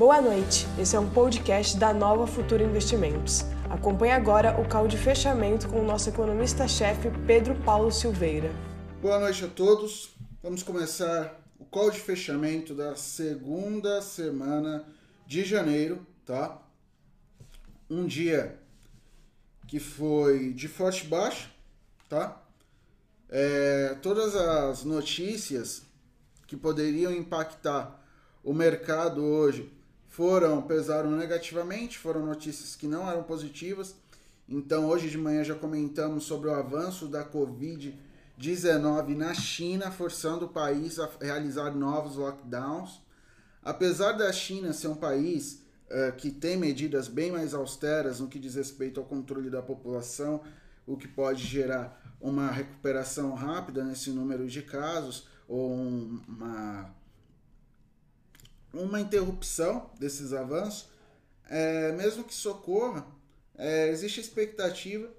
[0.00, 3.42] Boa noite, esse é um podcast da Nova Futura Investimentos.
[3.68, 8.50] Acompanhe agora o call de fechamento com o nosso economista-chefe Pedro Paulo Silveira.
[9.02, 10.16] Boa noite a todos.
[10.42, 14.86] Vamos começar o call de fechamento da segunda semana
[15.26, 16.62] de janeiro, tá?
[17.90, 18.58] Um dia
[19.68, 21.50] que foi de forte baixa,
[22.08, 22.42] tá?
[23.28, 25.82] É, todas as notícias
[26.46, 28.02] que poderiam impactar
[28.42, 29.78] o mercado hoje
[30.10, 33.94] foram pesaram negativamente, foram notícias que não eram positivas.
[34.48, 40.48] Então hoje de manhã já comentamos sobre o avanço da Covid-19 na China, forçando o
[40.48, 43.00] país a realizar novos lockdowns.
[43.62, 48.40] Apesar da China ser um país uh, que tem medidas bem mais austeras no que
[48.40, 50.42] diz respeito ao controle da população,
[50.86, 56.92] o que pode gerar uma recuperação rápida nesse número de casos ou uma
[58.72, 60.88] uma interrupção desses avanços,
[61.48, 63.06] é, mesmo que socorra,
[63.56, 65.10] é, existe a expectativa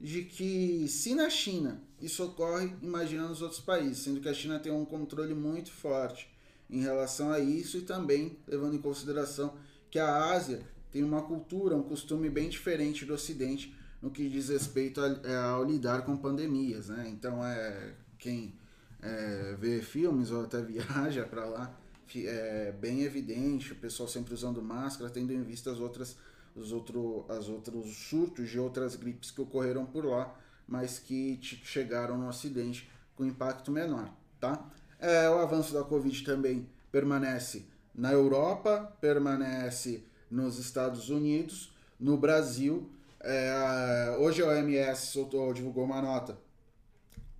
[0.00, 4.58] de que, se na China isso ocorre, imagina nos outros países, sendo que a China
[4.58, 6.28] tem um controle muito forte
[6.68, 9.54] em relação a isso e também levando em consideração
[9.90, 14.48] que a Ásia tem uma cultura, um costume bem diferente do Ocidente no que diz
[14.48, 17.08] respeito é, ao lidar com pandemias, né?
[17.08, 18.54] Então, é quem
[19.00, 21.78] é, vê filmes ou até viaja para lá
[22.26, 26.16] é bem evidente, o pessoal sempre usando máscara, tendo em vista as outras,
[26.54, 30.34] os outro, as outros surtos de outras gripes que ocorreram por lá,
[30.66, 34.68] mas que chegaram no Ocidente com impacto menor, tá?
[34.98, 42.90] É, o avanço da Covid também permanece na Europa, permanece nos Estados Unidos, no Brasil.
[43.20, 46.38] É, hoje a OMS soltou, divulgou uma nota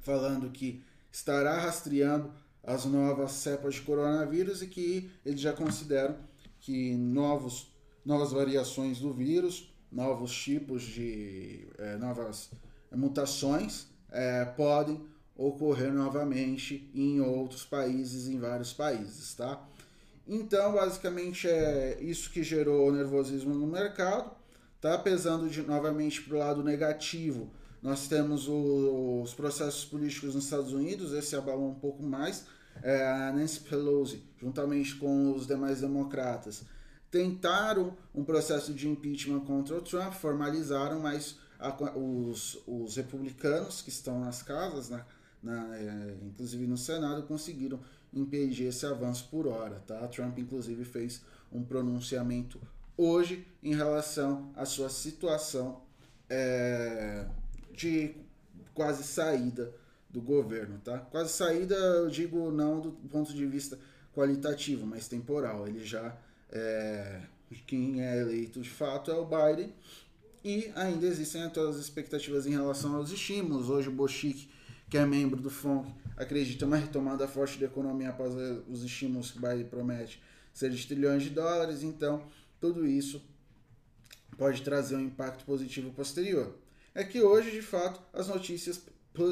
[0.01, 2.33] falando que estará rastreando
[2.67, 6.17] as novas cepas de coronavírus e que eles já consideram
[6.61, 7.73] que novos,
[8.05, 12.51] novas variações do vírus, novos tipos de é, novas
[12.93, 15.01] mutações é, podem
[15.37, 19.65] ocorrer novamente em outros países, em vários países, tá?
[20.27, 24.31] Então, basicamente é isso que gerou nervosismo no mercado,
[24.81, 24.99] tá?
[24.99, 27.51] Pesando de, novamente para o lado negativo,
[27.83, 32.47] nós temos os processos políticos nos Estados Unidos, esse abalou um pouco mais,
[32.85, 36.65] a Nancy Pelosi, juntamente com os demais democratas,
[37.11, 43.89] tentaram um processo de impeachment contra o Trump, formalizaram, mas a, os, os republicanos que
[43.89, 45.07] estão nas casas, na,
[45.43, 47.81] na, é, inclusive no Senado, conseguiram
[48.13, 49.83] impedir esse avanço por hora.
[49.87, 50.07] Tá?
[50.09, 51.23] Trump, inclusive, fez
[51.53, 52.61] um pronunciamento
[52.97, 55.83] hoje em relação à sua situação
[56.29, 57.27] é,
[57.73, 58.15] de
[58.75, 59.73] quase saída
[60.11, 60.99] do governo, tá?
[60.99, 63.79] Quase saída, eu digo não do ponto de vista
[64.15, 65.67] qualitativo, mas temporal.
[65.67, 66.17] Ele já
[66.51, 67.21] é,
[67.67, 69.73] quem é eleito de fato é o Biden
[70.45, 73.69] e ainda existem todas as expectativas em relação aos estímulos.
[73.69, 74.49] Hoje o Bochic,
[74.89, 78.33] que é membro do FONC, acredita uma retomada forte da economia após
[78.69, 80.23] os estímulos que o Biden promete
[80.53, 81.83] ser de trilhões de dólares.
[81.83, 82.23] Então,
[82.61, 83.23] tudo isso
[84.39, 86.55] pode trazer um impacto positivo posterior.
[86.95, 88.81] É que hoje, de fato, as notícias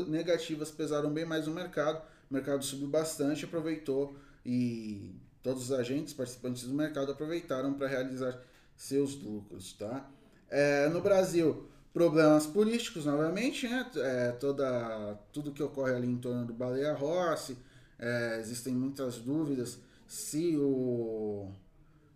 [0.07, 2.03] negativas pesaram bem mais no mercado.
[2.31, 8.41] O mercado subiu bastante, aproveitou e todos os agentes participantes do mercado aproveitaram para realizar
[8.77, 10.09] seus lucros, tá?
[10.49, 13.89] É, no Brasil, problemas políticos novamente, né?
[13.97, 17.57] É, toda, tudo que ocorre ali em torno do Baleia Rossi,
[17.99, 21.51] é, existem muitas dúvidas se o,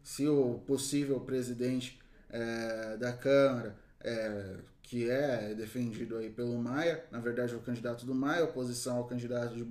[0.02, 1.98] se o possível presidente
[2.30, 4.56] é, da Câmara é,
[4.88, 9.04] que é defendido aí pelo Maia, na verdade é o candidato do Maia, oposição ao
[9.04, 9.64] candidato de,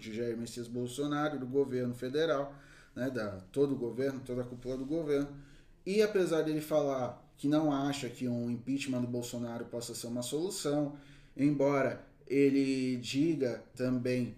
[0.00, 2.54] de Jair Messias Bolsonaro, do governo federal,
[2.96, 5.28] né, da todo o governo, toda a cúpula do governo.
[5.84, 10.22] E apesar dele falar que não acha que um impeachment do Bolsonaro possa ser uma
[10.22, 10.96] solução,
[11.36, 14.34] embora ele diga também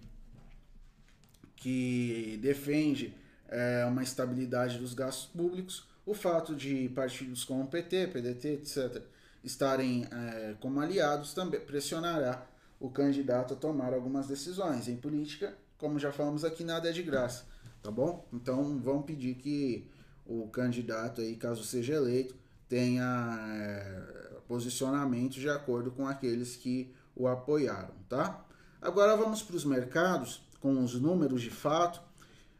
[1.55, 3.13] que defende
[3.47, 9.16] é, uma estabilidade dos gastos públicos, o fato de partidos como o PT, PDT, etc.,
[9.47, 12.45] estarem é, como aliados também pressionará
[12.79, 14.87] o candidato a tomar algumas decisões.
[14.87, 17.45] Em política, como já falamos aqui, nada é de graça,
[17.81, 18.27] tá bom?
[18.31, 19.89] Então vamos pedir que
[20.25, 22.35] o candidato aí, caso seja eleito,
[22.67, 28.45] tenha é, posicionamento de acordo com aqueles que o apoiaram, tá?
[28.81, 32.01] Agora vamos para os mercados com os números de fato.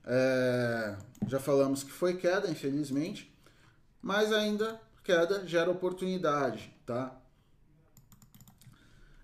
[0.05, 0.95] É,
[1.27, 3.31] já falamos que foi queda, infelizmente,
[4.01, 7.17] mas ainda queda gera oportunidade, tá?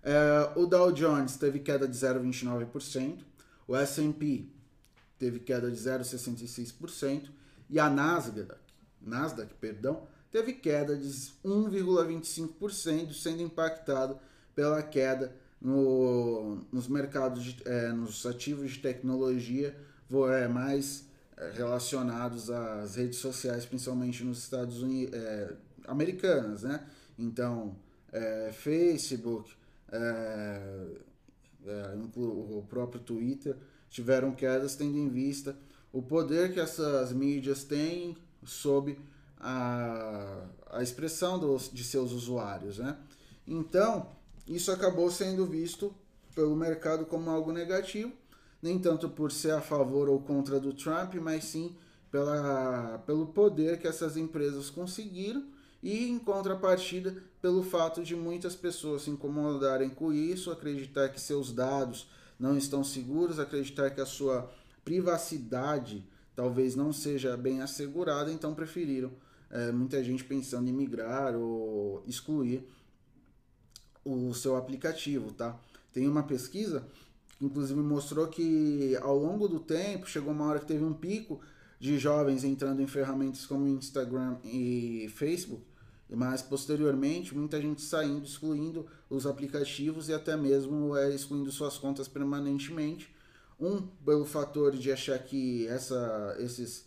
[0.02, 3.18] É, o Dow Jones teve queda de 0,29%,
[3.68, 4.48] o S&P
[5.18, 7.28] teve queda de 0,66%
[7.68, 8.54] e a Nasdaq
[9.00, 11.08] Nasdaq, perdão, teve queda de
[11.44, 14.18] 1,25%, sendo impactado
[14.54, 19.76] pela queda no, nos mercados, de, é, nos ativos de tecnologia
[20.32, 25.54] é, mais é, relacionados às redes sociais, principalmente nos Estados Unidos, é,
[25.86, 26.86] americanas, né?
[27.18, 27.76] Então,
[28.12, 29.52] é, Facebook,
[29.90, 30.86] é,
[31.66, 33.56] é, o próprio Twitter
[33.88, 35.56] tiveram quedas tendo em vista
[35.92, 38.98] o poder que essas mídias têm sobre
[39.38, 42.96] a, a expressão dos, de seus usuários, né?
[43.46, 44.08] Então,
[44.46, 45.94] isso acabou sendo visto
[46.34, 48.12] pelo mercado como algo negativo,
[48.60, 51.76] nem tanto por ser a favor ou contra do Trump, mas sim
[52.10, 55.44] pela, pelo poder que essas empresas conseguiram
[55.84, 61.52] e em contrapartida pelo fato de muitas pessoas se incomodarem com isso, acreditar que seus
[61.52, 62.08] dados
[62.40, 64.50] não estão seguros, acreditar que a sua
[64.82, 66.02] privacidade
[66.34, 69.12] talvez não seja bem assegurada, então preferiram
[69.50, 72.66] é, muita gente pensando em migrar ou excluir
[74.02, 75.54] o seu aplicativo, tá?
[75.92, 76.86] Tem uma pesquisa
[77.38, 81.42] que inclusive mostrou que ao longo do tempo chegou uma hora que teve um pico
[81.78, 85.73] de jovens entrando em ferramentas como Instagram e Facebook,
[86.08, 92.08] mas posteriormente muita gente saindo, excluindo os aplicativos e até mesmo é, excluindo suas contas
[92.08, 93.14] permanentemente.
[93.58, 96.86] Um, pelo fator de achar que essa, esses,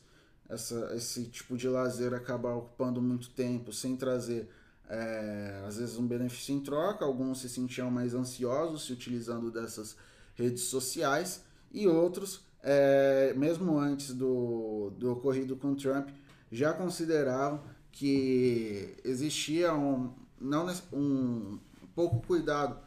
[0.49, 4.49] essa, esse tipo de lazer acaba ocupando muito tempo sem trazer
[4.89, 9.97] é, às vezes um benefício em troca, alguns se sentiam mais ansiosos se utilizando dessas
[10.35, 16.09] redes sociais e outros, é, mesmo antes do, do ocorrido com Trump,
[16.51, 17.61] já consideravam
[17.97, 21.57] que existia um, não, um
[21.95, 22.77] pouco cuidado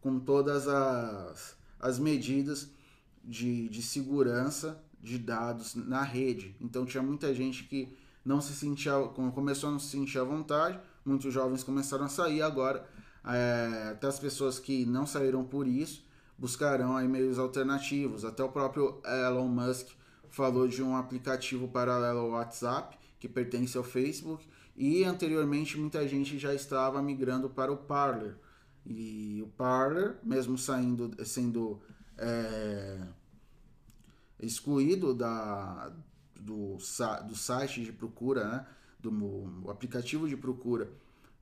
[0.00, 2.70] com todas as, as medidas
[3.24, 6.54] de, de segurança de dados na rede.
[6.60, 8.92] Então tinha muita gente que não se sentia,
[9.34, 12.88] começou a não se sentir à vontade, muitos jovens começaram a sair agora.
[13.24, 16.04] É, até as pessoas que não saíram por isso
[16.38, 18.24] buscarão aí meios alternativos.
[18.24, 19.88] Até o próprio Elon Musk
[20.30, 24.46] falou de um aplicativo paralelo ao WhatsApp que pertence ao Facebook
[24.80, 28.34] e anteriormente muita gente já estava migrando para o Parler.
[28.86, 31.82] E o Parler, mesmo saindo, sendo
[32.16, 32.98] é,
[34.38, 35.92] excluído da,
[36.34, 36.78] do,
[37.28, 38.66] do site de procura, né?
[38.98, 40.90] do aplicativo de procura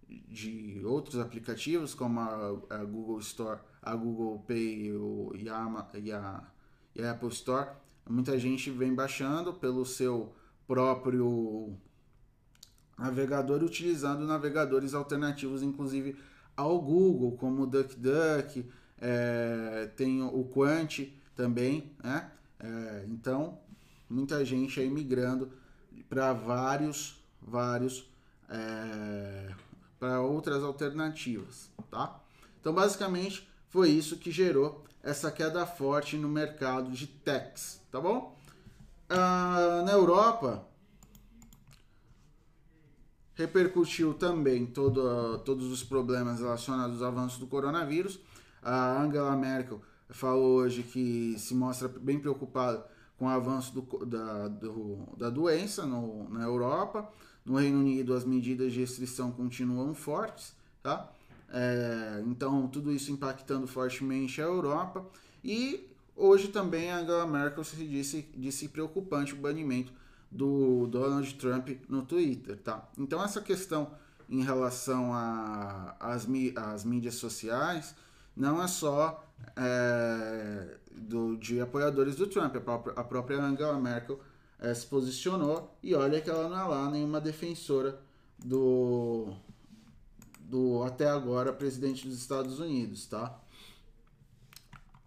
[0.08, 6.10] de outros aplicativos como a, a, Google Store, a Google Pay o, e, a, e,
[6.10, 6.42] a,
[6.92, 7.70] e a Apple Store,
[8.10, 10.34] muita gente vem baixando pelo seu
[10.66, 11.78] próprio
[12.98, 16.16] navegador, utilizando navegadores alternativos, inclusive
[16.56, 18.68] ao Google, como o DuckDuck,
[19.00, 22.30] é, tem o Quant também, né?
[22.58, 23.58] É, então,
[24.10, 25.52] muita gente aí migrando
[26.08, 28.10] para vários, vários,
[28.48, 29.54] é,
[30.00, 32.20] para outras alternativas, tá?
[32.60, 38.36] Então, basicamente, foi isso que gerou essa queda forte no mercado de techs, tá bom?
[39.08, 40.66] Ah, na Europa,
[43.38, 48.18] repercutiu também todo, todos os problemas relacionados ao avanço do coronavírus.
[48.60, 49.80] A Angela Merkel
[50.10, 52.84] falou hoje que se mostra bem preocupada
[53.16, 57.08] com o avanço do, da, do, da doença no, na Europa.
[57.46, 61.08] No Reino Unido, as medidas de restrição continuam fortes, tá?
[61.50, 65.06] É, então, tudo isso impactando fortemente a Europa.
[65.42, 69.92] E hoje também a Angela Merkel se disse, disse preocupante o banimento
[70.30, 72.88] do Donald Trump no Twitter, tá?
[72.98, 73.90] Então, essa questão
[74.28, 75.12] em relação
[75.98, 76.26] às
[76.84, 77.94] mídias sociais
[78.36, 79.24] não é só
[79.56, 82.56] é, do, de apoiadores do Trump.
[82.56, 84.20] A própria, a própria Angela Merkel
[84.58, 87.98] é, se posicionou e olha que ela não é lá nenhuma defensora
[88.38, 89.32] do,
[90.40, 93.40] do até agora presidente dos Estados Unidos, tá?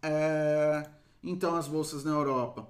[0.01, 0.89] É,
[1.23, 2.67] então as bolsas na Europa.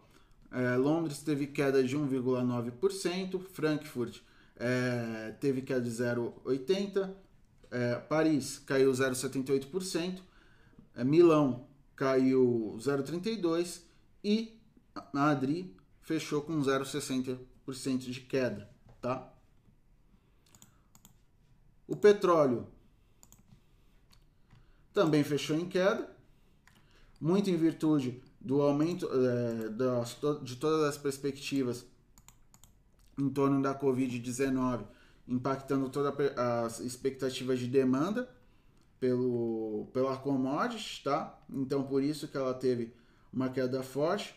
[0.51, 4.19] É, Londres teve queda de 1,9%, Frankfurt
[4.57, 7.15] é, teve queda de 0,80%,
[7.71, 10.19] é, Paris caiu 0,78%,
[10.93, 13.81] é, Milão caiu 0,32%
[14.23, 14.59] e
[15.13, 18.69] Madrid fechou com 0,60% de queda,
[19.01, 19.33] tá?
[21.87, 22.67] O petróleo
[24.93, 26.13] também fechou em queda,
[27.21, 31.85] muito em virtude do aumento é, das, de todas as perspectivas
[33.17, 34.83] em torno da Covid-19,
[35.27, 38.27] impactando todas as expectativas de demanda
[38.99, 41.39] pelo, pela commodity, tá?
[41.49, 42.93] Então por isso que ela teve
[43.31, 44.35] uma queda forte.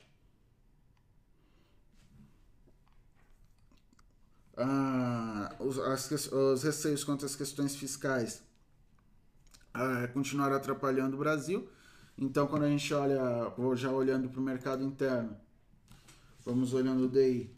[4.57, 8.43] Ah, os, as, os receios quanto às questões fiscais
[9.75, 11.69] uh, continuaram atrapalhando o Brasil.
[12.17, 15.37] Então, quando a gente olha, já olhando para o mercado interno,
[16.45, 17.51] vamos olhando o DI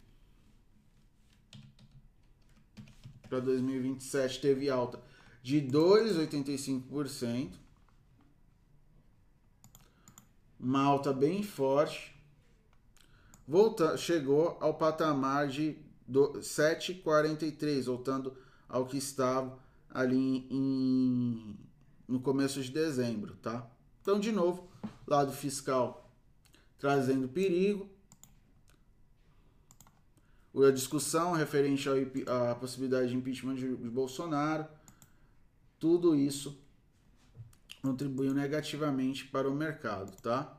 [3.29, 4.99] para 2027, teve alta
[5.43, 7.53] de 2,85%,
[10.59, 12.15] uma alta bem forte,
[13.47, 15.77] volta, chegou ao patamar de
[16.09, 18.35] 7,43, voltando
[18.67, 19.59] ao que estava
[19.89, 21.55] ali em,
[22.07, 23.69] no começo de dezembro, tá?
[24.07, 24.65] Então, de novo,
[25.05, 26.09] lado fiscal
[26.79, 27.89] trazendo perigo.
[30.55, 31.89] A discussão referente
[32.25, 34.65] à possibilidade de impeachment de Bolsonaro.
[35.77, 36.57] Tudo isso
[37.81, 40.57] contribuiu negativamente para o mercado, tá?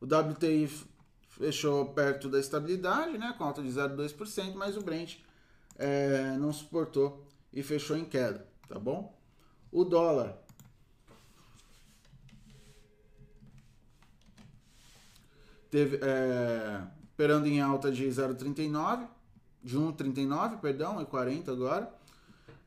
[0.00, 0.70] O WTI
[1.30, 5.16] fechou perto da estabilidade, né, com alta de 0,2%, mas o Brent
[5.74, 9.18] é, não suportou e fechou em queda, tá bom?
[9.72, 10.46] O dólar
[15.70, 16.82] teve é,
[17.12, 19.08] operando em alta de 0,39,
[19.62, 21.92] de 1,39, perdão, e 40 agora,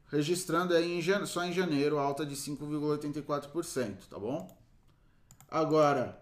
[0.07, 4.55] registrando aí em, só em janeiro alta de 5,84%, tá bom?
[5.49, 6.21] Agora,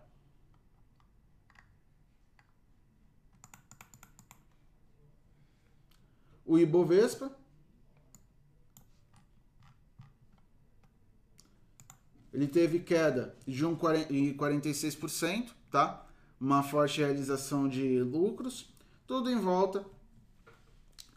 [6.46, 7.32] o Ibovespa
[12.34, 16.09] ele teve queda de 1,46%, tá?
[16.40, 18.70] Uma forte realização de lucros,
[19.06, 19.86] tudo em volta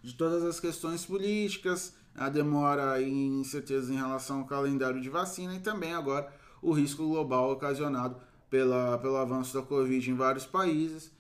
[0.03, 5.55] de todas as questões políticas, a demora e incerteza em relação ao calendário de vacina
[5.55, 8.17] e também agora o risco global ocasionado
[8.51, 11.11] pela, pelo avanço da Covid em vários países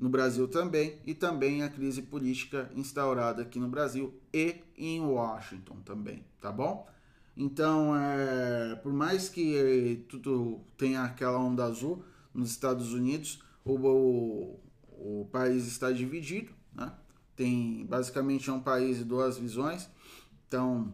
[0.00, 5.76] no Brasil também, e também a crise política instaurada aqui no Brasil e em Washington
[5.84, 6.88] também, tá bom?
[7.36, 14.60] Então, é, por mais que tudo tenha aquela onda azul nos Estados Unidos, o,
[14.90, 16.92] o, o país está dividido, né?
[17.36, 19.88] Tem basicamente é um país de duas visões,
[20.46, 20.92] então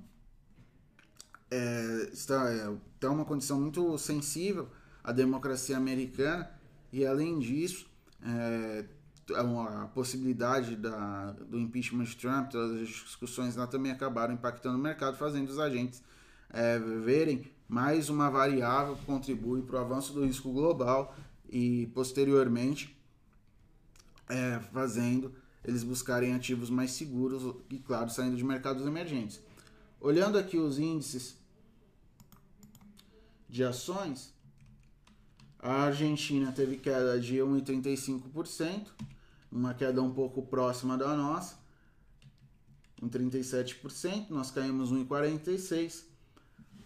[1.51, 4.69] é, está, é, está uma condição muito sensível
[5.03, 6.51] à democracia americana
[6.93, 7.87] e além disso
[8.23, 8.85] é,
[9.35, 14.81] a possibilidade da, do impeachment de Trump, todas as discussões lá também acabaram impactando o
[14.81, 16.03] mercado, fazendo os agentes
[16.51, 21.17] é, verem mais uma variável que contribui para o avanço do risco global
[21.55, 23.01] e posteriormente
[24.29, 25.33] é, fazendo
[25.65, 29.41] eles buscarem ativos mais seguros e, claro, saindo de mercados emergentes.
[30.01, 31.37] Olhando aqui os índices
[33.49, 34.35] de ações,
[35.61, 38.89] a Argentina teve queda de 1,35%,
[39.51, 41.57] uma queda um pouco próxima da nossa,
[43.01, 46.03] em 37%, nós caímos 1,46%,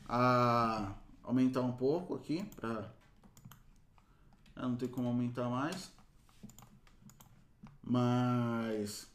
[0.07, 2.98] a aumentar um pouco aqui, para
[4.63, 5.91] não ter como aumentar mais,
[7.83, 9.07] mas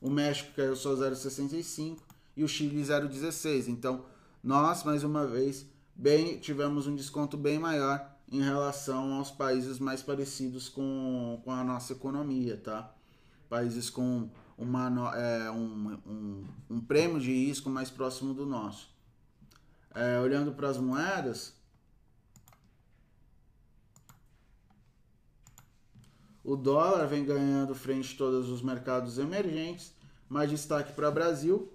[0.00, 1.98] o México caiu só 0,65%
[2.36, 4.04] e o Chile 0,16%, então
[4.42, 10.02] nós, mais uma vez, bem, tivemos um desconto bem maior em relação aos países mais
[10.02, 12.92] parecidos com, com a nossa economia, tá?
[13.48, 18.90] Países com uma, é, um, um, um prêmio de risco mais próximo do nosso.
[19.94, 21.54] É, olhando para as moedas,
[26.44, 29.94] o dólar vem ganhando frente a todos os mercados emergentes,
[30.28, 31.72] mais destaque para o Brasil,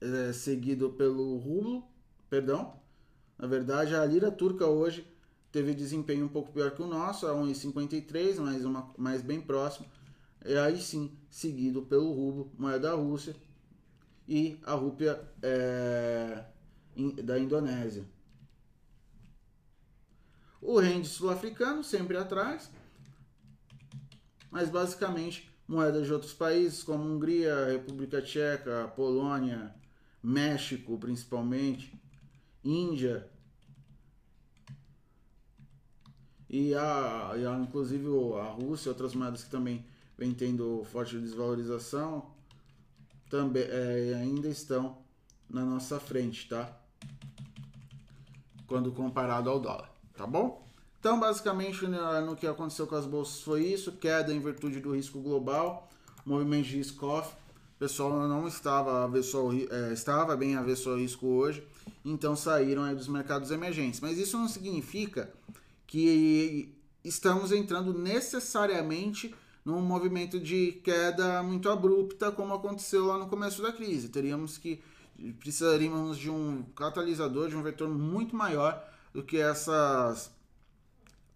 [0.00, 1.84] é, seguido pelo rublo,
[2.28, 2.78] perdão,
[3.38, 5.06] na verdade, a lira turca hoje
[5.52, 9.86] teve desempenho um pouco pior que o nosso, a 1,53, mas, uma, mais bem próximo.
[10.44, 13.34] E aí sim, seguido pelo rublo, moeda da Rússia,
[14.26, 16.44] e a rúpia é,
[17.22, 18.04] da Indonésia.
[20.60, 22.70] O rende sul-africano sempre atrás,
[24.50, 29.74] mas basicamente moedas de outros países como Hungria, República Tcheca, Polônia,
[30.22, 31.92] México principalmente,
[32.64, 33.28] Índia.
[36.48, 38.06] E a, e a inclusive
[38.40, 39.84] a Rússia outras moedas que também
[40.16, 42.30] vem tendo forte desvalorização
[43.28, 44.98] também é, ainda estão
[45.48, 46.76] na nossa frente, tá?
[48.66, 50.67] Quando comparado ao dólar, tá bom?
[51.00, 54.94] Então, basicamente, né, no que aconteceu com as bolsas foi isso, queda em virtude do
[54.94, 55.88] risco global,
[56.26, 57.32] movimento de risco off,
[57.76, 61.64] o pessoal não estava, avesso é, estava bem avesso ao risco hoje,
[62.04, 64.00] então saíram aí dos mercados emergentes.
[64.00, 65.32] Mas isso não significa
[65.86, 66.74] que
[67.04, 69.32] estamos entrando necessariamente
[69.64, 74.08] num movimento de queda muito abrupta, como aconteceu lá no começo da crise.
[74.08, 74.82] Teríamos que
[75.38, 80.30] precisaríamos de um catalisador, de um vetor muito maior do que essas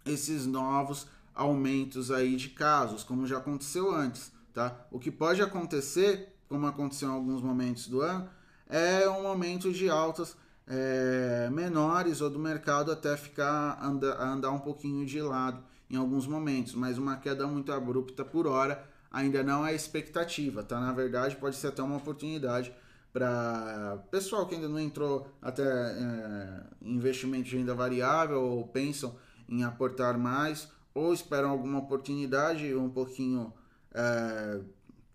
[0.04, 4.86] esses novos aumentos aí de casos, como já aconteceu antes, tá?
[4.90, 8.28] O que pode acontecer, como aconteceu em alguns momentos do ano,
[8.68, 14.60] é um aumento de altas é, menores ou do mercado até ficar anda, andar um
[14.60, 19.66] pouquinho de lado em alguns momentos, mas uma queda muito abrupta por hora ainda não
[19.66, 20.80] é expectativa, tá?
[20.80, 22.72] Na verdade, pode ser até uma oportunidade
[23.12, 29.14] para pessoal que ainda não entrou até é, investimento de renda variável ou pensam
[29.52, 33.52] em aportar mais ou esperam alguma oportunidade um pouquinho
[33.94, 34.60] é,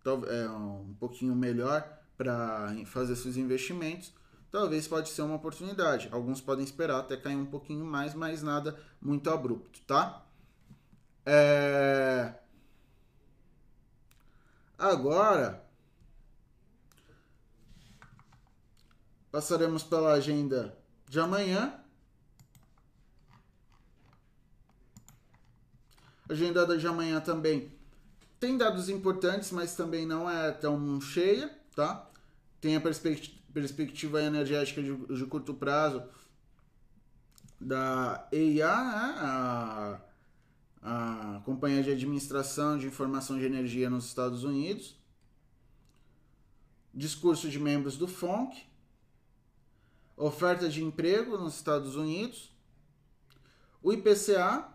[0.05, 4.13] é, um pouquinho melhor para fazer seus investimentos
[4.51, 8.77] talvez pode ser uma oportunidade alguns podem esperar até cair um pouquinho mais mas nada
[9.01, 10.25] muito abrupto tá
[11.25, 12.33] é...
[14.77, 15.67] agora
[19.37, 20.75] Passaremos pela agenda
[21.07, 21.79] de amanhã.
[26.29, 27.71] A agenda de amanhã também
[28.39, 32.09] tem dados importantes, mas também não é tão cheia, tá?
[32.61, 36.03] Tem a perspectiva, perspectiva energética de, de, curto prazo
[37.59, 39.15] da EIA, né?
[39.19, 40.01] a,
[40.83, 44.95] a Companhia de Administração de Informação de Energia nos Estados Unidos.
[46.93, 48.63] Discurso de membros do FONC,
[50.15, 52.51] oferta de emprego nos Estados Unidos,
[53.81, 54.67] o IPCA,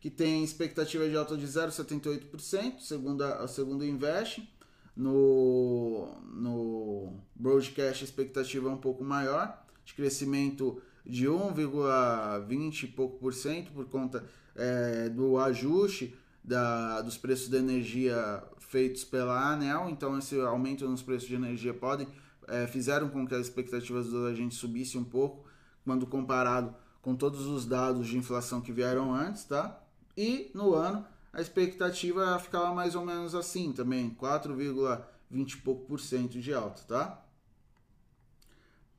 [0.00, 4.48] que tem expectativa de alta de 0,78%, segundo, a, segundo Invest,
[4.96, 13.18] no, no broadcast a expectativa é um pouco maior, de crescimento de 1,20 e pouco
[13.18, 19.88] por cento por conta é, do ajuste da, dos preços da energia feitos pela ANEL,
[19.90, 22.06] então esse aumento nos preços de energia podem
[22.48, 25.44] é, fizeram com que as expectativas dos agentes subissem um pouco
[25.84, 29.80] quando comparado com todos os dados de inflação que vieram antes, tá?
[30.20, 35.98] E no ano a expectativa ficava mais ou menos assim também, 4,20 e pouco por
[35.98, 37.24] cento de alta, tá?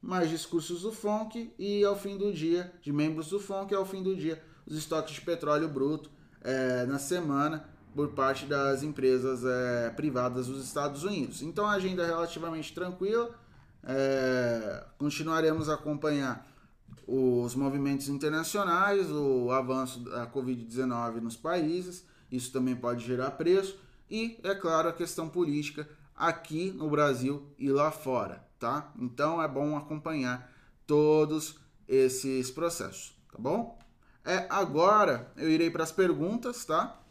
[0.01, 4.01] Mais discursos do FONC e ao fim do dia, de membros do FONC, ao fim
[4.01, 6.09] do dia, os estoques de petróleo bruto
[6.41, 11.43] é, na semana por parte das empresas é, privadas dos Estados Unidos.
[11.43, 13.29] Então a agenda é relativamente tranquila,
[13.83, 16.50] é, continuaremos a acompanhar
[17.07, 23.77] os movimentos internacionais, o avanço da Covid-19 nos países, isso também pode gerar preço,
[24.09, 28.91] e, é claro, a questão política aqui no Brasil e lá fora, tá?
[28.99, 30.51] Então é bom acompanhar
[30.85, 31.55] todos
[31.87, 33.79] esses processos, tá bom?
[34.23, 37.01] É, agora eu irei para as perguntas, tá?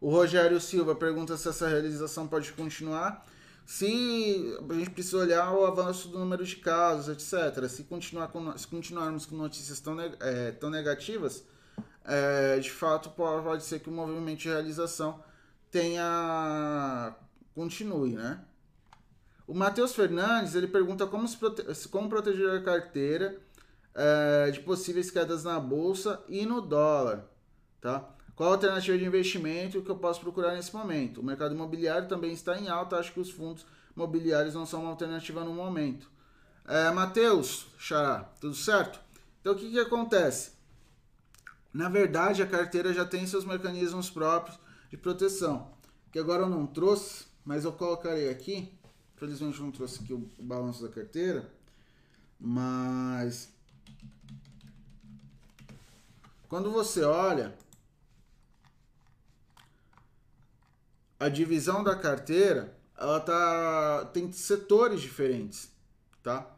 [0.00, 3.26] O Rogério Silva pergunta se essa realização pode continuar.
[3.68, 7.68] Se a gente precisa olhar o avanço do número de casos, etc.
[7.68, 11.44] Se, continuar com, se continuarmos com notícias tão, é, tão negativas,
[12.02, 15.22] é, de fato pode ser que o movimento de realização
[15.70, 17.14] tenha
[17.54, 18.42] continue, né?
[19.46, 23.38] O Matheus Fernandes ele pergunta como, prote como proteger a carteira
[23.94, 27.26] é, de possíveis quedas na bolsa e no dólar,
[27.82, 28.16] tá?
[28.38, 31.20] Qual a alternativa de investimento que eu posso procurar nesse momento?
[31.20, 34.90] O mercado imobiliário também está em alta, acho que os fundos imobiliários não são uma
[34.90, 36.08] alternativa no momento.
[36.64, 39.00] É, Matheus, Xará, tudo certo?
[39.40, 40.52] Então o que, que acontece?
[41.74, 44.56] Na verdade, a carteira já tem seus mecanismos próprios
[44.88, 45.72] de proteção,
[46.12, 48.72] que agora eu não trouxe, mas eu colocarei aqui.
[49.16, 51.52] Infelizmente, eu não trouxe aqui o balanço da carteira,
[52.38, 53.52] mas
[56.48, 57.52] quando você olha
[61.18, 65.70] a divisão da carteira, ela tá tem setores diferentes,
[66.22, 66.48] tá?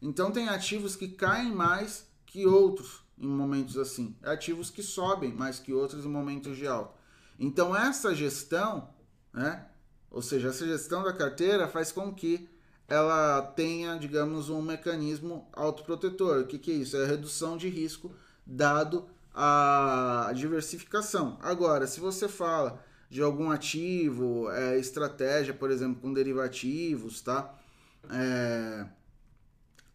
[0.00, 5.58] Então tem ativos que caem mais que outros em momentos assim, ativos que sobem mais
[5.58, 6.94] que outros em momentos de alta.
[7.38, 8.88] Então essa gestão,
[9.32, 9.66] né?
[10.10, 12.48] Ou seja, essa gestão da carteira faz com que
[12.88, 16.40] ela tenha, digamos, um mecanismo autoprotetor.
[16.40, 16.96] O que, que é isso?
[16.96, 18.10] É a redução de risco
[18.46, 21.38] dado a diversificação.
[21.42, 27.54] Agora, se você fala de algum ativo, é, estratégia, por exemplo, com derivativos, tá?
[28.10, 28.86] É,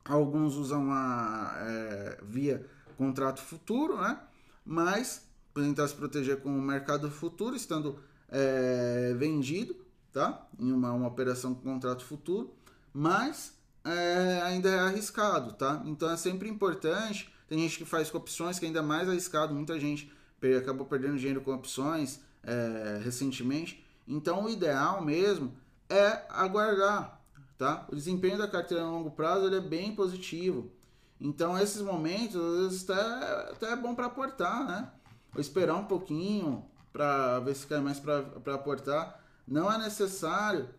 [0.04, 2.66] alguns usam a é, via
[2.98, 4.20] contrato futuro, né?
[4.66, 8.00] Mas tentar se proteger com o mercado futuro, estando
[8.30, 9.76] é, vendido,
[10.12, 10.48] tá?
[10.60, 12.54] Em uma, uma operação com contrato futuro,
[12.92, 15.84] mas é, ainda é arriscado, tá?
[15.86, 19.54] Então é sempre importante Tem gente que faz com opções, que é ainda mais arriscado.
[19.54, 20.12] Muita gente
[20.58, 23.84] acabou perdendo dinheiro com opções é, recentemente.
[24.08, 25.54] Então, o ideal mesmo
[25.90, 27.22] é aguardar,
[27.58, 27.86] tá?
[27.90, 30.72] O desempenho da carteira a longo prazo ele é bem positivo.
[31.20, 34.92] Então, esses momentos, às vezes, até, até é bom para aportar, né?
[35.34, 39.24] Ou esperar um pouquinho para ver se cai mais para aportar.
[39.48, 40.70] Não é necessário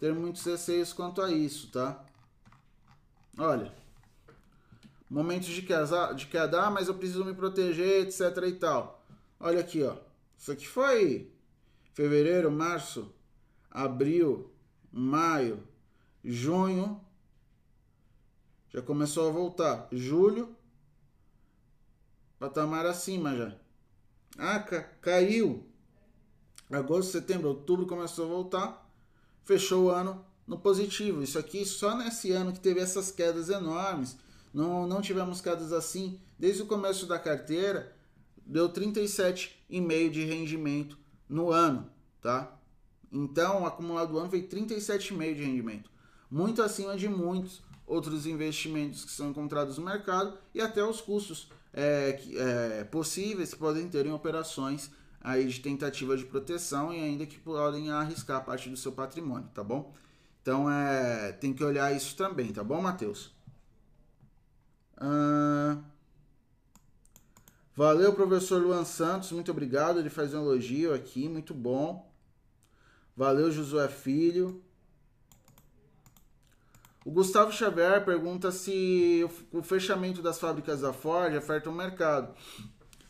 [0.00, 2.04] ter muitos receios quanto a isso, tá?
[3.38, 3.72] Olha,
[5.08, 9.02] momentos de queda, de queda, mas eu preciso me proteger, etc e tal.
[9.38, 9.96] Olha aqui, ó.
[10.42, 11.32] Isso aqui foi
[11.94, 13.14] fevereiro, março,
[13.70, 14.52] abril,
[14.90, 15.62] maio,
[16.24, 17.00] junho.
[18.68, 19.86] Já começou a voltar.
[19.92, 20.52] Julho,
[22.40, 23.56] patamar acima já.
[24.36, 25.64] Ah, ca caiu.
[26.68, 28.92] Agosto, setembro, outubro começou a voltar.
[29.44, 31.22] Fechou o ano no positivo.
[31.22, 34.18] Isso aqui só nesse ano que teve essas quedas enormes.
[34.52, 37.96] Não, não tivemos quedas assim desde o começo da carteira.
[38.44, 38.68] Deu
[39.80, 42.58] 37,5 de rendimento no ano, tá?
[43.10, 45.90] Então, o acumulado do ano foi 37,5 de rendimento.
[46.30, 51.50] Muito acima de muitos outros investimentos que são encontrados no mercado e até os custos
[51.72, 57.26] é, é, possíveis que podem ter em operações aí de tentativa de proteção e ainda
[57.26, 59.94] que podem arriscar parte do seu patrimônio, tá bom?
[60.40, 63.32] Então é, tem que olhar isso também, tá bom, Matheus?
[64.96, 65.78] Ah,
[67.74, 69.98] valeu, professor Luan Santos, muito obrigado.
[69.98, 72.10] Ele faz um elogio aqui, muito bom.
[73.16, 74.62] Valeu, Josué Filho.
[77.04, 82.34] O Gustavo Xavier pergunta se o fechamento das fábricas da Ford afeta o mercado.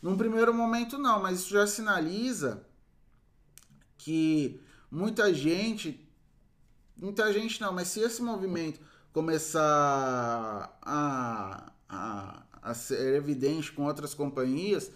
[0.01, 2.65] Num primeiro momento, não, mas isso já sinaliza
[3.97, 4.59] que
[4.91, 6.03] muita gente
[6.95, 8.79] muita gente não, mas se esse movimento
[9.11, 14.89] começar a, a, a ser evidente com outras companhias,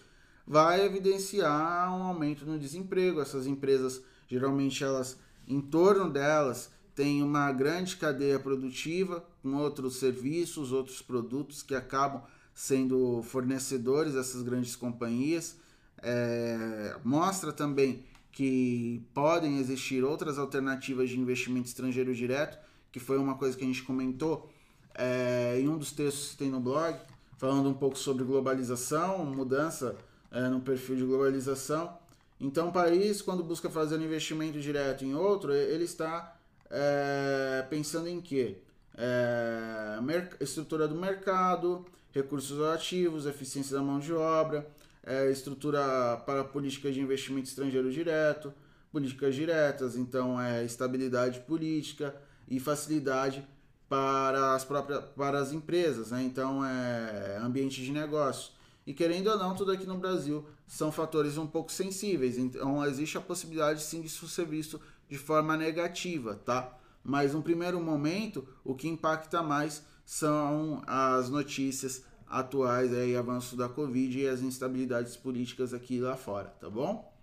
[0.47, 3.19] vai evidenciar um aumento no desemprego.
[3.19, 10.71] Essas empresas, geralmente, elas em torno delas tem uma grande cadeia produtiva com outros serviços,
[10.71, 12.23] outros produtos que acabam
[12.55, 15.57] sendo fornecedores dessas grandes companhias.
[16.01, 22.57] É, mostra também que podem existir outras alternativas de investimento estrangeiro direto,
[22.91, 24.49] que foi uma coisa que a gente comentou
[24.95, 26.99] é, em um dos textos que tem no blog,
[27.37, 29.95] falando um pouco sobre globalização, mudança
[30.31, 31.97] é, no perfil de globalização.
[32.39, 36.35] Então, o país, quando busca fazer um investimento direto em outro, ele está
[36.69, 38.57] é, pensando em quê?
[38.95, 39.99] É,
[40.39, 44.67] estrutura do mercado, recursos ativos, eficiência da mão de obra,
[45.03, 48.53] é, estrutura para políticas de investimento estrangeiro direto,
[48.91, 52.15] políticas diretas, então é estabilidade política
[52.47, 53.45] e facilidade
[53.89, 56.23] para as próprias para as empresas, né?
[56.23, 58.51] então é ambiente de negócio.
[58.85, 63.17] E querendo ou não, tudo aqui no Brasil são fatores um pouco sensíveis, então existe
[63.17, 66.77] a possibilidade sim disso ser visto de forma negativa, tá?
[67.03, 73.69] Mas no primeiro momento, o que impacta mais são as notícias atuais aí, avanço da
[73.69, 77.13] Covid e as instabilidades políticas aqui lá fora, tá bom?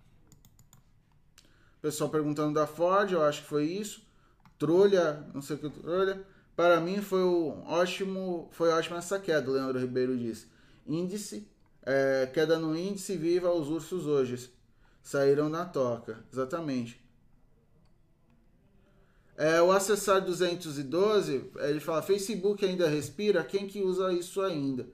[1.81, 4.01] Pessoal perguntando da Ford, eu acho que foi isso.
[4.57, 6.25] Trolha, não sei o que trolha.
[6.55, 7.21] Para mim foi
[7.65, 10.47] ótimo, foi ótima essa queda, Leandro Ribeiro disse.
[10.87, 11.47] Índice,
[11.83, 14.49] é, queda no índice, viva os ursos hoje.
[15.03, 17.03] Saíram na toca, exatamente.
[19.37, 23.43] É, o acessar 212, ele fala, Facebook ainda respira?
[23.43, 24.87] Quem que usa isso ainda?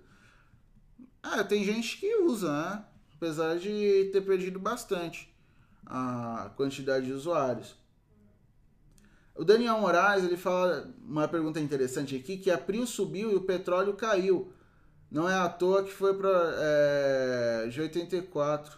[1.21, 2.85] Ah, tem gente que usa, né?
[3.15, 5.31] Apesar de ter perdido bastante
[5.85, 7.75] a quantidade de usuários.
[9.35, 13.41] O Daniel Moraes, ele fala uma pergunta interessante aqui, que a Prio subiu e o
[13.41, 14.51] petróleo caiu.
[15.09, 18.77] Não é à toa que foi para é, de 84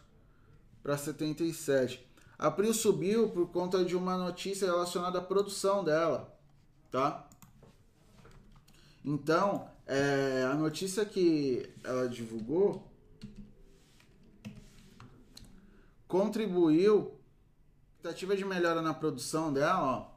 [0.81, 2.07] para 77.
[2.37, 6.35] A Prio subiu por conta de uma notícia relacionada à produção dela,
[6.91, 7.27] tá?
[9.03, 12.87] Então, é, a notícia que ela divulgou
[16.07, 17.19] contribuiu
[18.01, 20.12] tentativa de melhora na produção dela, ó.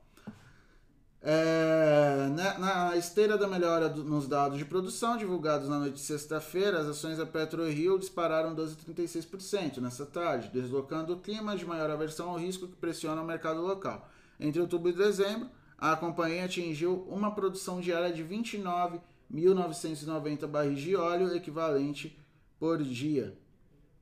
[1.28, 6.00] É, na, na, esteira da melhora do, nos dados de produção divulgados na noite de
[6.00, 12.30] sexta-feira, as ações da PetroRio dispararam 12,36% nessa tarde, deslocando o clima de maior aversão
[12.30, 14.08] ao risco que pressiona o mercado local.
[14.38, 21.34] Entre outubro e dezembro, a companhia atingiu uma produção diária de 29.990 barris de óleo
[21.34, 22.16] equivalente
[22.56, 23.36] por dia,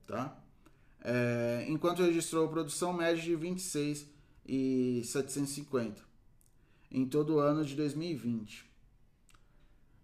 [0.05, 0.37] tá?
[1.03, 6.05] É, enquanto registrou produção média de 26.750
[6.91, 8.65] em todo o ano de 2020.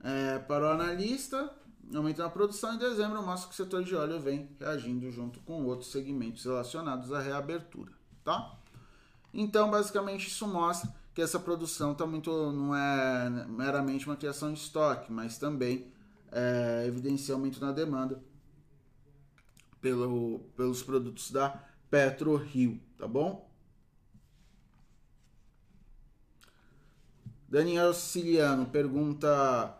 [0.04, 1.54] É, para o analista,
[1.94, 2.76] aumento na produção.
[2.76, 7.12] Em dezembro mostra que o setor de óleo vem reagindo junto com outros segmentos relacionados
[7.13, 7.91] à reabertura,
[8.24, 8.58] tá?
[9.34, 14.60] Então, basicamente, isso mostra que essa produção tá muito, não é meramente uma criação de
[14.60, 15.91] estoque, mas também
[16.32, 18.22] é, evidencia aumento na demanda
[19.82, 23.50] pelo, pelos produtos da PetroRio, tá bom?
[27.51, 29.77] Daniel Siciliano pergunta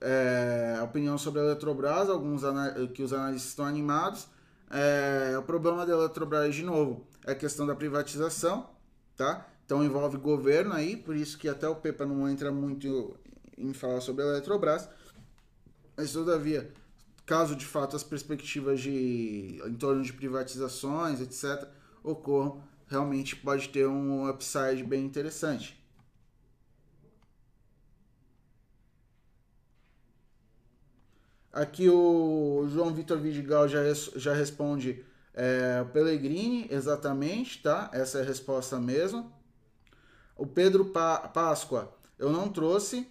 [0.00, 2.42] é, opinião sobre a Eletrobras, alguns
[2.92, 4.26] que os analistas estão animados.
[4.68, 8.68] É, o problema da Eletrobras, de novo, é a questão da privatização,
[9.16, 9.46] tá?
[9.64, 13.16] Então envolve governo aí, por isso que até o Pepa não entra muito
[13.56, 14.88] em falar sobre a Eletrobras.
[15.96, 16.72] Mas todavia,
[17.24, 21.68] caso de fato as perspectivas de em torno de privatizações, etc,
[22.02, 25.80] ocorram, realmente pode ter um upside bem interessante.
[31.52, 33.80] Aqui o João Vitor Vidigal já,
[34.16, 37.90] já responde é, Pellegrini, exatamente, tá?
[37.92, 39.30] Essa é a resposta mesmo.
[40.36, 43.06] O Pedro pa Páscoa, eu não trouxe.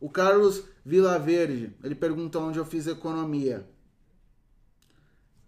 [0.00, 3.68] O Carlos Vilaverde, ele pergunta onde eu fiz economia.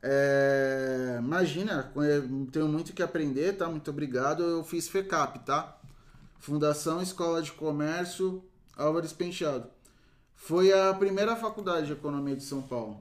[0.02, 1.92] É, imagina,
[2.50, 3.68] tenho muito que aprender, tá?
[3.68, 4.42] Muito obrigado.
[4.42, 5.78] Eu fiz FECAP, tá?
[6.38, 8.42] Fundação Escola de Comércio
[8.76, 9.68] Álvares Penteado.
[10.40, 13.00] Foi a primeira faculdade de economia de São Paulo.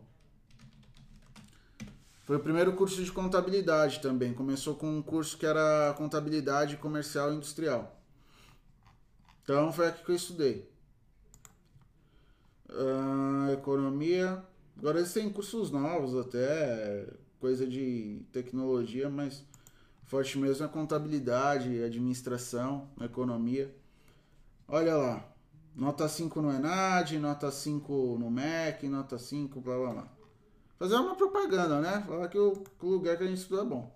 [2.25, 4.33] Foi o primeiro curso de contabilidade também.
[4.33, 7.97] Começou com um curso que era contabilidade comercial e industrial.
[9.41, 10.69] Então foi aqui que eu estudei.
[12.69, 14.43] Uh, economia.
[14.77, 17.07] Agora eles têm cursos novos até,
[17.39, 19.43] coisa de tecnologia, mas
[20.03, 23.73] forte mesmo é contabilidade, administração, economia.
[24.67, 25.28] Olha lá.
[25.79, 30.07] Nota 5 no ENAD, nota 5 no MEC, nota 5, blá blá blá.
[30.77, 32.03] Fazer uma propaganda, né?
[32.05, 33.89] Falar que o, lugar que a gente estuda é bom.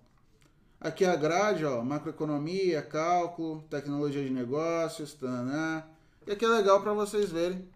[0.79, 5.83] Aqui a grade, ó, macroeconomia, cálculo, tecnologia de negócios, né?
[6.25, 7.67] E aqui é legal para vocês verem.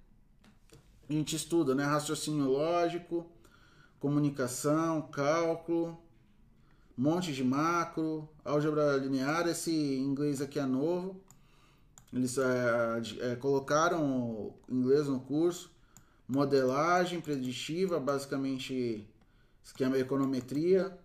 [1.09, 1.83] A gente estuda, né?
[1.83, 3.29] Raciocínio lógico,
[3.99, 6.01] comunicação, cálculo,
[6.97, 9.49] monte de macro, álgebra linear.
[9.49, 11.26] Esse inglês aqui é novo.
[12.13, 15.71] Eles é, é, colocaram inglês no curso,
[16.27, 19.07] modelagem preditiva, basicamente
[19.63, 20.97] esquema econometria,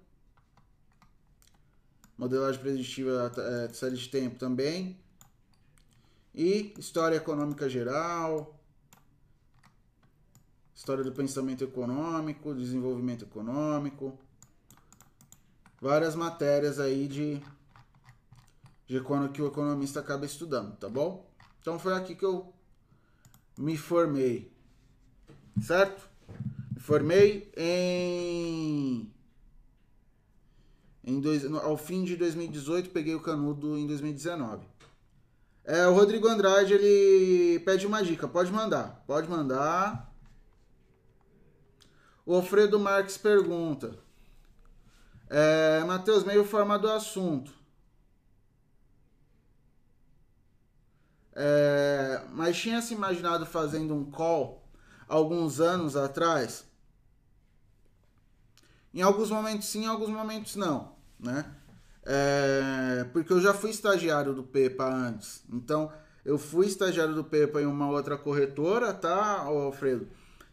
[2.16, 4.96] modelagem preditiva é, série de tempo também,
[6.34, 8.58] e história econômica geral,
[10.74, 14.16] história do pensamento econômico, desenvolvimento econômico,
[15.80, 17.42] várias matérias aí de
[18.92, 21.26] de quando que o economista acaba estudando, tá bom?
[21.62, 22.52] Então foi aqui que eu
[23.56, 24.52] me formei,
[25.62, 26.06] certo?
[26.74, 29.10] Me formei em,
[31.02, 34.66] em dois, ao fim de 2018, peguei o canudo em 2019.
[35.64, 40.12] É, o Rodrigo Andrade, ele pede uma dica, pode mandar, pode mandar.
[42.26, 43.98] O Alfredo Marques pergunta,
[45.30, 47.61] é, Matheus, meio forma do assunto.
[51.34, 54.62] É, mas tinha se imaginado fazendo um call
[55.08, 56.64] alguns anos atrás?
[58.92, 61.44] Em alguns momentos sim, em alguns momentos não, né?
[62.04, 65.42] É, porque eu já fui estagiário do Pepa antes.
[65.50, 65.90] Então,
[66.24, 70.08] eu fui estagiário do Pepa em uma outra corretora, tá, Alfredo?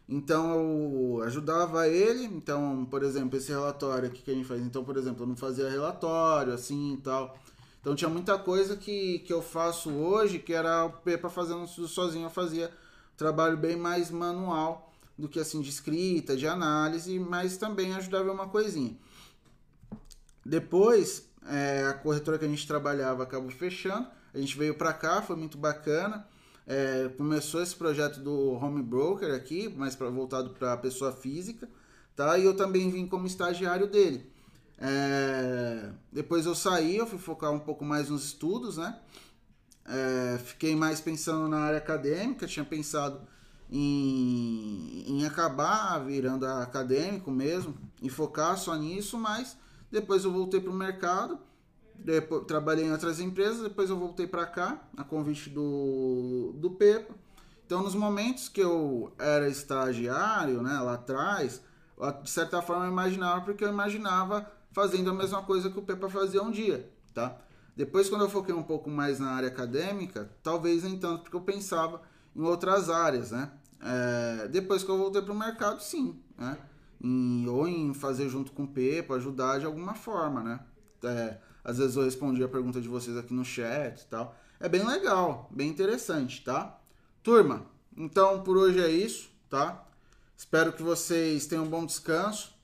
[0.08, 2.24] Então, eu ajudava ele.
[2.24, 4.60] Então, por exemplo, esse relatório aqui que a gente faz.
[4.60, 7.38] Então, por exemplo, eu não fazia relatório assim e tal.
[7.80, 12.26] Então tinha muita coisa que, que eu faço hoje que era o Pepa fazendo sozinho,
[12.26, 12.70] eu fazia
[13.16, 18.48] trabalho bem mais manual do que assim de escrita, de análise, mas também ajudava uma
[18.48, 18.96] coisinha.
[20.44, 25.20] Depois, é, a corretora que a gente trabalhava acabou fechando, a gente veio para cá,
[25.20, 26.26] foi muito bacana.
[26.66, 31.68] É, começou esse projeto do home broker aqui, mais voltado para pessoa física,
[32.14, 32.38] tá?
[32.38, 34.30] E eu também vim como estagiário dele.
[34.80, 38.98] É, depois eu saí, eu fui focar um pouco mais nos estudos, né?
[39.84, 43.20] É, fiquei mais pensando na área acadêmica, tinha pensado
[43.70, 49.56] em, em acabar virando acadêmico mesmo, e focar só nisso, mas
[49.90, 51.38] depois eu voltei para o mercado,
[51.94, 57.14] depois, trabalhei em outras empresas, depois eu voltei para cá, a convite do, do Pepa.
[57.66, 61.62] Então, nos momentos que eu era estagiário, né, lá atrás,
[62.22, 66.08] de certa forma eu imaginava, porque eu imaginava fazendo a mesma coisa que o Pepa
[66.08, 67.36] fazia um dia, tá?
[67.76, 71.40] Depois, quando eu foquei um pouco mais na área acadêmica, talvez nem tanto, porque eu
[71.40, 72.02] pensava
[72.34, 73.50] em outras áreas, né?
[73.82, 76.58] É, depois que eu voltei pro mercado, sim, né?
[77.02, 80.60] Em, ou em fazer junto com o P para ajudar de alguma forma, né?
[81.02, 84.36] É, às vezes eu respondi a pergunta de vocês aqui no chat e tal.
[84.58, 86.78] É bem legal, bem interessante, tá?
[87.22, 87.64] Turma,
[87.96, 89.86] então por hoje é isso, tá?
[90.36, 92.54] Espero que vocês tenham um bom descanso.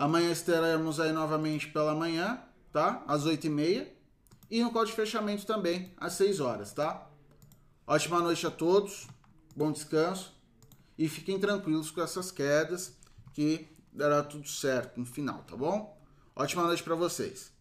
[0.00, 3.04] Amanhã estaremos aí novamente pela manhã, tá?
[3.06, 3.86] Às 8h30.
[4.50, 7.06] E no call de fechamento também, às 6 horas, tá?
[7.86, 9.06] Ótima noite a todos,
[9.54, 10.34] bom descanso
[10.96, 12.96] e fiquem tranquilos com essas quedas
[13.34, 15.94] que dará tudo certo no final, tá bom?
[16.34, 17.52] Ótima noite para vocês.